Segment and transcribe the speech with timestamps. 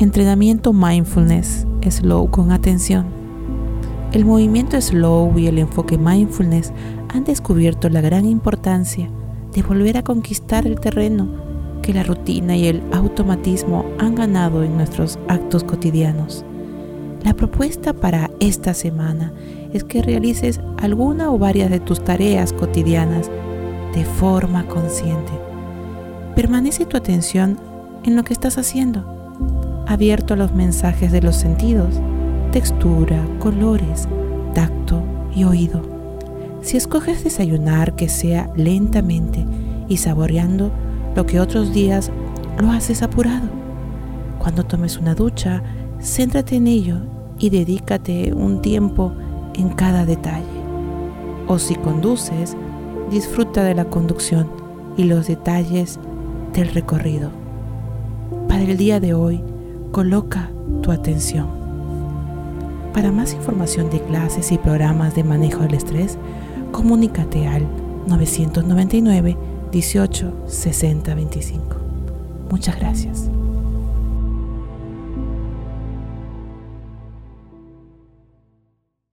[0.00, 3.04] Entrenamiento Mindfulness Slow con atención.
[4.12, 6.72] El movimiento slow y el enfoque mindfulness
[7.10, 9.10] han descubierto la gran importancia
[9.52, 11.28] de volver a conquistar el terreno
[11.82, 16.46] que la rutina y el automatismo han ganado en nuestros actos cotidianos.
[17.22, 19.34] La propuesta para esta semana
[19.74, 23.30] es que realices alguna o varias de tus tareas cotidianas
[23.94, 25.32] de forma consciente.
[26.34, 27.58] Permanece tu atención
[28.02, 29.19] en lo que estás haciendo,
[29.90, 32.00] abierto a los mensajes de los sentidos,
[32.52, 34.06] textura, colores,
[34.54, 35.02] tacto
[35.34, 35.82] y oído.
[36.62, 39.44] Si escoges desayunar, que sea lentamente
[39.88, 40.70] y saboreando
[41.16, 42.12] lo que otros días
[42.60, 43.48] lo haces apurado.
[44.38, 45.60] Cuando tomes una ducha,
[46.00, 46.98] céntrate en ello
[47.40, 49.12] y dedícate un tiempo
[49.54, 50.46] en cada detalle.
[51.48, 52.56] O si conduces,
[53.10, 54.48] disfruta de la conducción
[54.96, 55.98] y los detalles
[56.54, 57.30] del recorrido.
[58.46, 59.42] Para el día de hoy,
[59.90, 60.50] coloca
[60.82, 61.46] tu atención.
[62.92, 66.18] Para más información de clases y programas de manejo del estrés,
[66.72, 67.66] comunícate al
[68.06, 69.36] 999
[69.70, 71.76] 18 60 25.
[72.50, 73.30] Muchas gracias.